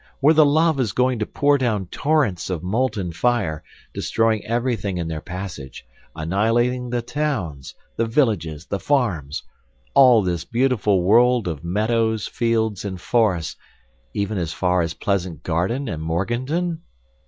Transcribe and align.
Were 0.19 0.33
the 0.33 0.47
lavas 0.47 0.93
going 0.93 1.19
to 1.19 1.27
pour 1.27 1.59
down 1.59 1.85
torrents 1.85 2.49
of 2.49 2.63
molten 2.63 3.13
fire, 3.13 3.63
destroying 3.93 4.43
everything 4.45 4.97
in 4.97 5.07
their 5.07 5.21
passage, 5.21 5.85
annihilating 6.15 6.89
the 6.89 7.03
towns, 7.03 7.75
the 7.97 8.07
villages, 8.07 8.65
the 8.65 8.79
farms, 8.79 9.43
all 9.93 10.23
this 10.23 10.43
beautiful 10.43 11.03
world 11.03 11.47
of 11.47 11.63
meadows, 11.63 12.25
fields 12.27 12.83
and 12.83 12.99
forests, 12.99 13.55
even 14.15 14.39
as 14.39 14.51
far 14.51 14.81
as 14.81 14.95
Pleasant 14.95 15.43
Garden 15.43 15.87
and 15.87 16.01
Morganton? 16.01 16.81